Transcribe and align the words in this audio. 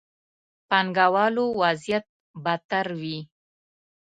پانګه 0.69 1.05
والو 1.13 1.45
وضعيت 1.61 2.05
بدتر 2.43 2.87
وي. 3.01 3.17